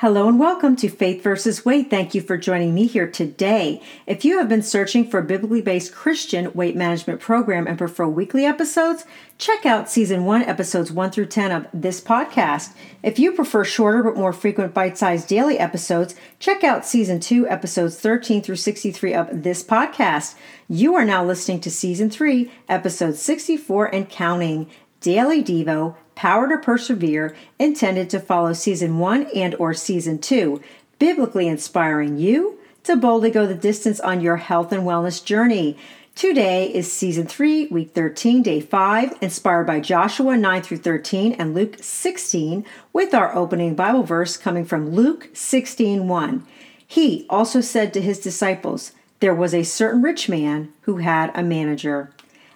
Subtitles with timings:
[0.00, 1.90] Hello and welcome to Faith versus Weight.
[1.90, 3.82] Thank you for joining me here today.
[4.06, 8.06] If you have been searching for a biblically based Christian weight management program and prefer
[8.06, 9.04] weekly episodes,
[9.36, 12.72] check out season 1 episodes 1 through 10 of this podcast.
[13.02, 18.00] If you prefer shorter but more frequent bite-sized daily episodes, check out season 2 episodes
[18.00, 20.34] 13 through 63 of this podcast.
[20.66, 24.70] You are now listening to season 3 episode 64 and counting.
[25.02, 30.60] Daily Devo Power to Persevere, intended to follow season 1 and or season 2,
[30.98, 35.78] biblically inspiring you to boldly go the distance on your health and wellness journey.
[36.14, 41.54] Today is season 3, week 13, day 5, inspired by Joshua 9 through 13 and
[41.54, 46.46] Luke 16, with our opening Bible verse coming from Luke 16 1.
[46.86, 51.42] He also said to his disciples, There was a certain rich man who had a
[51.42, 52.12] manager.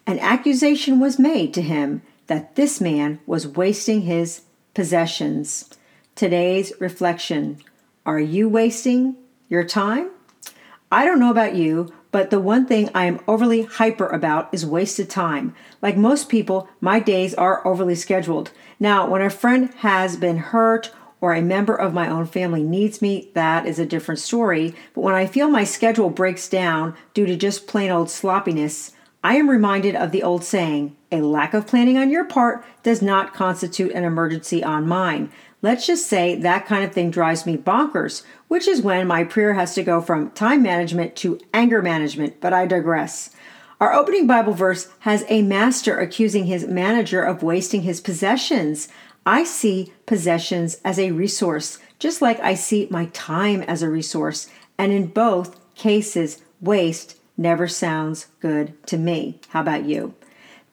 [0.06, 4.42] An accusation was made to him that this man was wasting his
[4.74, 5.70] possessions.
[6.14, 7.58] Today's reflection
[8.06, 9.16] Are you wasting
[9.48, 10.10] your time?
[10.90, 14.64] I don't know about you, but the one thing I am overly hyper about is
[14.64, 15.54] wasted time.
[15.82, 18.52] Like most people, my days are overly scheduled.
[18.78, 23.02] Now, when a friend has been hurt or a member of my own family needs
[23.02, 24.74] me, that is a different story.
[24.94, 28.92] But when I feel my schedule breaks down due to just plain old sloppiness,
[29.24, 33.00] I am reminded of the old saying a lack of planning on your part does
[33.00, 35.30] not constitute an emergency on mine.
[35.62, 39.54] Let's just say that kind of thing drives me bonkers, which is when my prayer
[39.54, 43.30] has to go from time management to anger management, but I digress.
[43.80, 48.88] Our opening Bible verse has a master accusing his manager of wasting his possessions.
[49.24, 54.50] I see possessions as a resource, just like I see my time as a resource,
[54.76, 59.40] and in both cases, waste never sounds good to me.
[59.48, 60.14] How about you?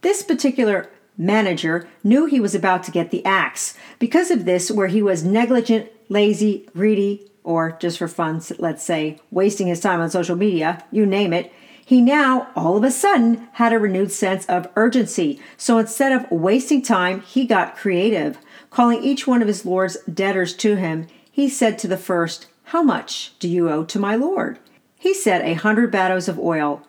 [0.01, 3.77] This particular manager knew he was about to get the axe.
[3.99, 9.19] Because of this, where he was negligent, lazy, greedy, or just for fun, let's say,
[9.31, 11.51] wasting his time on social media, you name it,
[11.85, 15.41] he now, all of a sudden, had a renewed sense of urgency.
[15.57, 18.37] So instead of wasting time, he got creative.
[18.69, 22.81] Calling each one of his lord's debtors to him, he said to the first, How
[22.81, 24.59] much do you owe to my lord?
[24.97, 26.81] He said, A hundred batos of oil.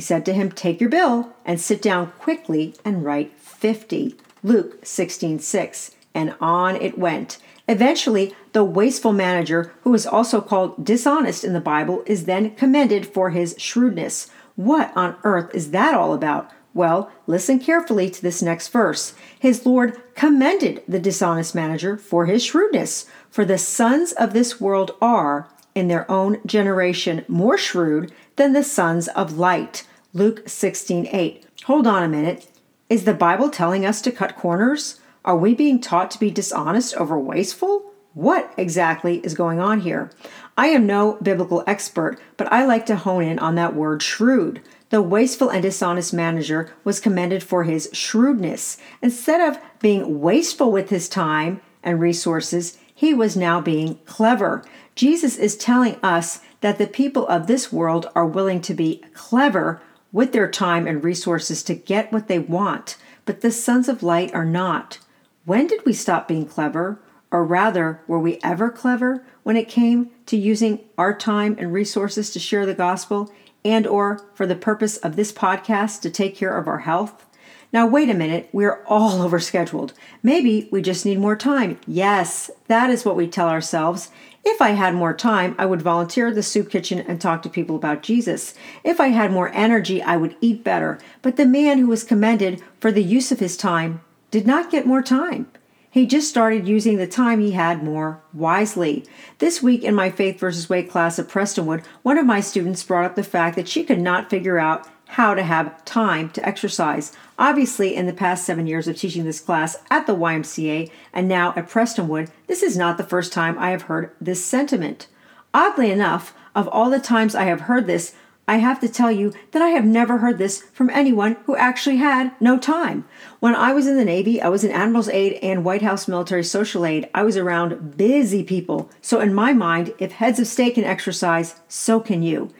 [0.00, 4.16] He said to him, Take your bill and sit down quickly and write fifty.
[4.42, 5.90] Luke 16 6.
[6.14, 7.36] And on it went.
[7.68, 13.06] Eventually, the wasteful manager, who is also called dishonest in the Bible, is then commended
[13.06, 14.30] for his shrewdness.
[14.56, 16.50] What on earth is that all about?
[16.72, 19.12] Well, listen carefully to this next verse.
[19.38, 24.92] His Lord commended the dishonest manager for his shrewdness, for the sons of this world
[25.02, 29.84] are, in their own generation more shrewd than the sons of light.
[30.12, 31.44] Luke 16:8.
[31.66, 32.48] Hold on a minute.
[32.88, 34.98] Is the Bible telling us to cut corners?
[35.24, 37.92] Are we being taught to be dishonest over wasteful?
[38.14, 40.10] What exactly is going on here?
[40.58, 44.60] I am no biblical expert, but I like to hone in on that word shrewd.
[44.88, 48.78] The wasteful and dishonest manager was commended for his shrewdness.
[49.00, 54.64] Instead of being wasteful with his time and resources, he was now being clever.
[54.96, 59.80] Jesus is telling us that the people of this world are willing to be clever
[60.12, 64.34] with their time and resources to get what they want, but the sons of light
[64.34, 64.98] are not.
[65.44, 67.00] When did we stop being clever?
[67.30, 72.30] Or rather, were we ever clever when it came to using our time and resources
[72.30, 73.32] to share the gospel
[73.64, 77.26] and or for the purpose of this podcast to take care of our health?
[77.72, 79.92] Now, wait a minute, we're all overscheduled.
[80.22, 81.78] Maybe we just need more time.
[81.86, 84.10] Yes, that is what we tell ourselves.
[84.44, 87.48] If I had more time, I would volunteer at the soup kitchen and talk to
[87.48, 88.54] people about Jesus.
[88.82, 90.98] If I had more energy, I would eat better.
[91.20, 94.00] But the man who was commended for the use of his time
[94.30, 95.50] did not get more time.
[95.90, 99.04] He just started using the time he had more wisely.
[99.38, 103.04] This week in my Faith versus Weight class at Prestonwood, one of my students brought
[103.04, 107.12] up the fact that she could not figure out how to have time to exercise.
[107.36, 111.52] Obviously, in the past seven years of teaching this class at the YMCA and now
[111.56, 115.08] at Prestonwood, this is not the first time I have heard this sentiment.
[115.52, 118.14] Oddly enough, of all the times I have heard this,
[118.46, 121.96] I have to tell you that I have never heard this from anyone who actually
[121.96, 123.04] had no time.
[123.40, 126.44] When I was in the Navy, I was an Admiral's aide and White House military
[126.44, 127.08] social aide.
[127.14, 128.90] I was around busy people.
[129.00, 132.52] So, in my mind, if heads of state can exercise, so can you.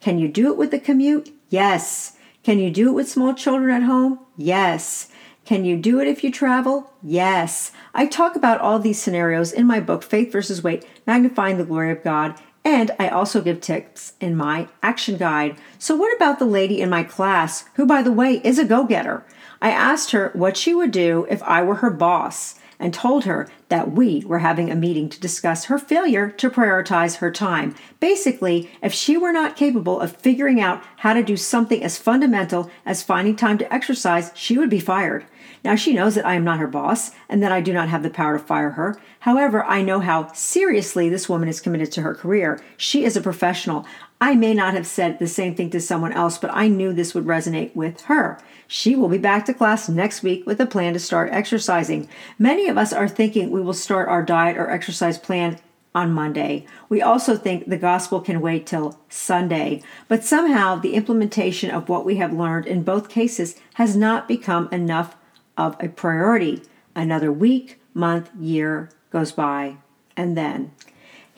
[0.00, 1.32] Can you do it with the commute?
[1.48, 2.16] Yes.
[2.42, 4.20] Can you do it with small children at home?
[4.36, 5.08] Yes.
[5.44, 6.92] Can you do it if you travel?
[7.02, 7.72] Yes.
[7.94, 11.90] I talk about all these scenarios in my book, Faith versus Weight Magnifying the Glory
[11.90, 12.34] of God,
[12.64, 15.56] and I also give tips in my action guide.
[15.78, 18.84] So, what about the lady in my class, who, by the way, is a go
[18.84, 19.24] getter?
[19.62, 23.48] I asked her what she would do if I were her boss and told her
[23.68, 27.74] that we were having a meeting to discuss her failure to prioritize her time.
[28.00, 32.70] Basically, if she were not capable of figuring out how to do something as fundamental
[32.86, 35.26] as finding time to exercise, she would be fired.
[35.64, 38.02] Now, she knows that I am not her boss and that I do not have
[38.02, 39.00] the power to fire her.
[39.20, 42.62] However, I know how seriously this woman is committed to her career.
[42.76, 43.84] She is a professional.
[44.20, 47.14] I may not have said the same thing to someone else, but I knew this
[47.14, 48.40] would resonate with her.
[48.66, 52.08] She will be back to class next week with a plan to start exercising.
[52.38, 55.58] Many of us are thinking we will start our diet or exercise plan
[55.94, 56.66] on Monday.
[56.88, 62.04] We also think the gospel can wait till Sunday, but somehow the implementation of what
[62.04, 65.16] we have learned in both cases has not become enough
[65.56, 66.62] of a priority.
[66.94, 69.76] Another week, month, year goes by,
[70.16, 70.72] and then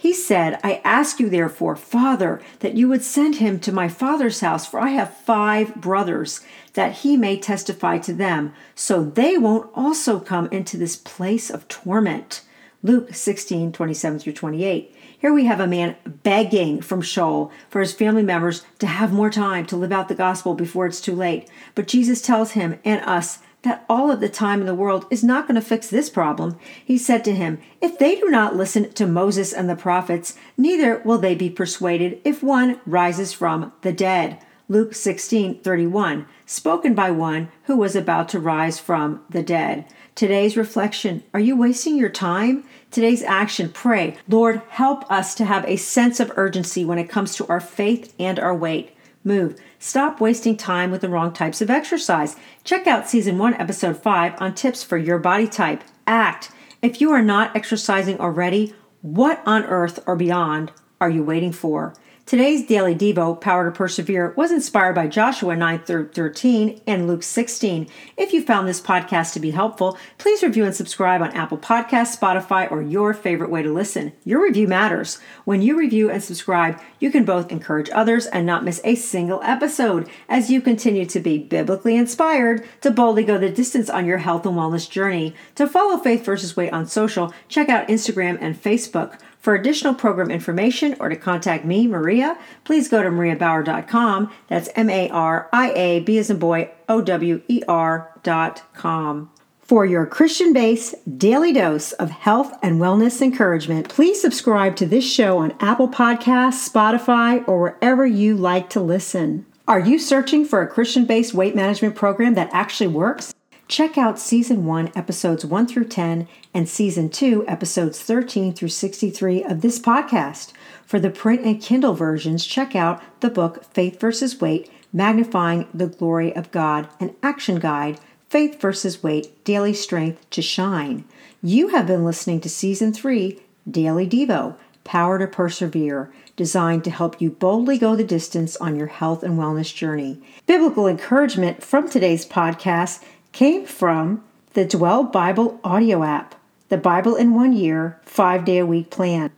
[0.00, 4.40] he said, I ask you therefore, Father, that you would send him to my father's
[4.40, 6.40] house, for I have five brothers,
[6.72, 11.68] that he may testify to them, so they won't also come into this place of
[11.68, 12.40] torment.
[12.82, 14.96] Luke 16, 27 through 28.
[15.18, 19.28] Here we have a man begging from Sheol for his family members to have more
[19.28, 21.46] time to live out the gospel before it's too late.
[21.74, 25.22] But Jesus tells him and us that all of the time in the world is
[25.22, 26.58] not going to fix this problem.
[26.84, 30.98] He said to him, If they do not listen to Moses and the prophets, neither
[31.04, 34.38] will they be persuaded if one rises from the dead.
[34.68, 39.84] Luke 16 31, spoken by one who was about to rise from the dead.
[40.14, 42.64] Today's reflection Are you wasting your time?
[42.90, 47.34] Today's action Pray, Lord, help us to have a sense of urgency when it comes
[47.34, 48.94] to our faith and our weight.
[49.22, 49.60] Move.
[49.78, 52.36] Stop wasting time with the wrong types of exercise.
[52.64, 55.84] Check out season 1, episode 5 on tips for your body type.
[56.06, 56.50] Act.
[56.80, 60.72] If you are not exercising already, what on earth or beyond
[61.02, 61.94] are you waiting for?
[62.30, 67.88] Today's daily Devo, Power to Persevere, was inspired by Joshua 9 13 and Luke 16.
[68.16, 72.16] If you found this podcast to be helpful, please review and subscribe on Apple Podcasts,
[72.16, 74.12] Spotify, or your favorite way to listen.
[74.22, 75.18] Your review matters.
[75.44, 79.42] When you review and subscribe, you can both encourage others and not miss a single
[79.42, 84.18] episode as you continue to be biblically inspired to boldly go the distance on your
[84.18, 85.34] health and wellness journey.
[85.56, 89.18] To follow Faith versus Weight on social, check out Instagram and Facebook.
[89.40, 94.30] For additional program information or to contact me, Maria, please go to mariabower.com.
[94.48, 99.30] That's M A R I A B as in boy O W E R.com.
[99.62, 105.10] For your Christian based daily dose of health and wellness encouragement, please subscribe to this
[105.10, 109.46] show on Apple Podcasts, Spotify, or wherever you like to listen.
[109.68, 113.32] Are you searching for a Christian based weight management program that actually works?
[113.70, 119.44] Check out Season 1, Episodes 1 through 10, and Season 2, Episodes 13 through 63
[119.44, 120.52] of this podcast.
[120.84, 125.86] For the print and Kindle versions, check out the book Faith versus Weight Magnifying the
[125.86, 131.04] Glory of God, an action guide, Faith versus Weight Daily Strength to Shine.
[131.40, 133.38] You have been listening to Season 3,
[133.70, 138.88] Daily Devo Power to Persevere, designed to help you boldly go the distance on your
[138.88, 140.20] health and wellness journey.
[140.46, 144.22] Biblical encouragement from today's podcast came from
[144.54, 146.34] the Dwell Bible audio app,
[146.68, 149.30] the Bible in one year, five day a week plan.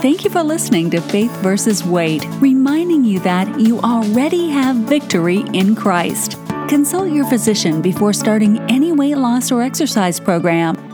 [0.00, 5.44] Thank you for listening to Faith versus Weight, reminding you that you already have victory
[5.52, 6.36] in Christ.
[6.68, 10.87] Consult your physician before starting any weight loss or exercise program